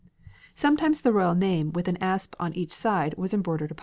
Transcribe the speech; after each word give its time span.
Sometimes 0.55 1.01
the 1.01 1.13
royal 1.13 1.35
name 1.35 1.71
with 1.73 1.87
an 1.87 1.95
asp 1.97 2.33
on 2.39 2.55
each 2.55 2.71
side 2.71 3.13
was 3.19 3.35
embroidered 3.35 3.69
upon 3.69 3.75
it." 3.75 3.79